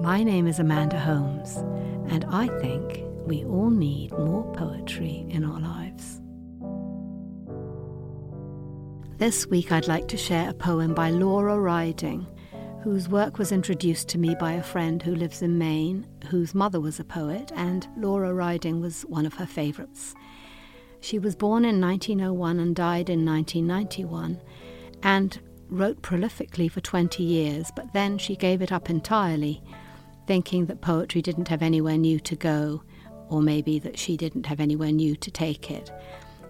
[0.00, 1.56] My name is Amanda Holmes,
[2.12, 6.20] and I think we all need more poetry in our lives.
[9.18, 12.26] This week, I'd like to share a poem by Laura Riding,
[12.82, 16.80] whose work was introduced to me by a friend who lives in Maine, whose mother
[16.80, 20.14] was a poet, and Laura Riding was one of her favourites.
[21.00, 24.40] She was born in 1901 and died in 1991,
[25.02, 25.38] and
[25.70, 29.62] wrote prolifically for 20 years, but then she gave it up entirely,
[30.26, 32.82] thinking that poetry didn't have anywhere new to go,
[33.28, 35.90] or maybe that she didn't have anywhere new to take it.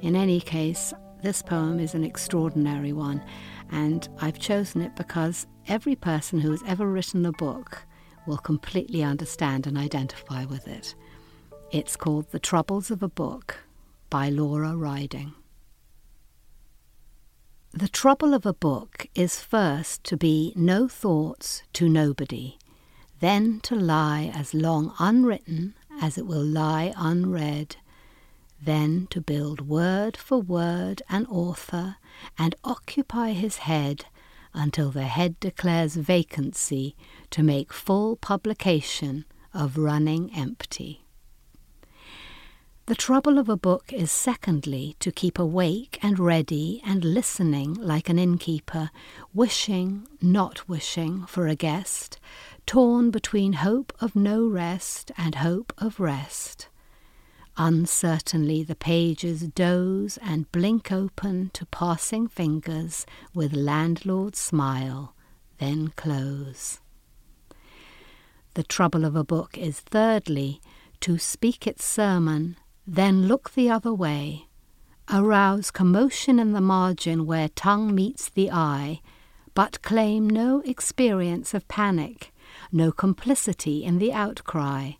[0.00, 0.92] In any case,
[1.23, 3.23] this poem is an extraordinary one,
[3.70, 7.87] and I've chosen it because every person who has ever written a book
[8.27, 10.95] will completely understand and identify with it.
[11.70, 13.64] It's called The Troubles of a Book
[14.11, 15.34] by Laura Riding.
[17.72, 22.56] The trouble of a book is first to be no thoughts to nobody,
[23.25, 27.75] then to lie as long unwritten as it will lie unread,
[28.62, 31.97] then to build word for word an author
[32.39, 34.05] and occupy his head
[34.52, 36.95] until the head declares vacancy
[37.30, 41.00] to make full publication of running empty.
[42.86, 48.11] The trouble of a book is secondly to keep awake and ready and listening like
[48.11, 48.91] an innkeeper,
[49.33, 52.19] wishing, not wishing, for a guest,
[52.67, 56.69] torn between hope of no rest and hope of rest.
[57.57, 65.15] Uncertainly the pages doze and blink open to passing fingers with landlord smile,
[65.59, 66.81] then close.
[68.55, 70.61] The trouble of a book is thirdly
[71.01, 74.48] to speak its sermon then look the other way,
[75.11, 79.01] arouse commotion in the margin where tongue meets the eye,
[79.55, 82.33] but claim no experience of panic,
[82.73, 84.93] no complicity in the outcry.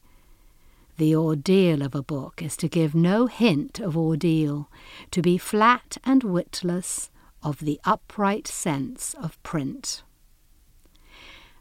[0.97, 4.71] The ordeal of a book is to give no hint of ordeal,
[5.11, 7.11] to be flat and witless
[7.43, 10.05] of the upright sense of print.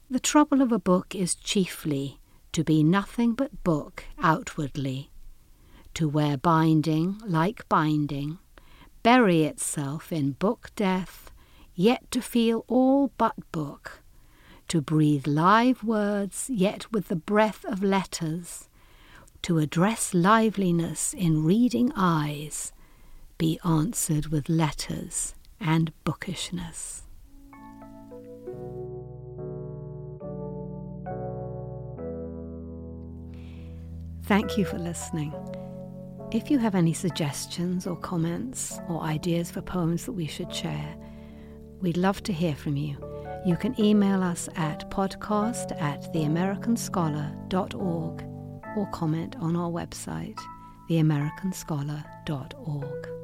[0.09, 2.19] The trouble of a book is chiefly
[2.52, 5.09] to be nothing but book outwardly,
[5.96, 8.38] to wear binding like binding,
[9.02, 11.31] bury itself in book death,
[11.74, 14.03] yet to feel all but book,
[14.73, 18.69] to breathe live words, yet with the breath of letters,
[19.44, 22.73] to address liveliness in reading eyes,
[23.38, 27.03] be answered with letters and bookishness.
[34.23, 35.35] Thank you for listening.
[36.31, 40.95] If you have any suggestions or comments or ideas for poems that we should share,
[41.79, 43.12] we'd love to hear from you.
[43.46, 48.24] You can email us at podcast at theamericanscholar.org
[48.78, 50.40] or comment on our website,
[50.90, 53.22] theamericanscholar.org.